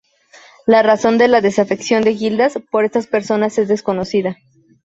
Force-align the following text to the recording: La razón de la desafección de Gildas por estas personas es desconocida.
La 0.65 0.81
razón 0.81 1.19
de 1.19 1.27
la 1.27 1.41
desafección 1.41 2.01
de 2.01 2.15
Gildas 2.15 2.57
por 2.71 2.85
estas 2.85 3.05
personas 3.05 3.59
es 3.59 3.67
desconocida. 3.67 4.35